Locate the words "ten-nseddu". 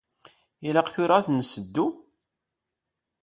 1.25-1.87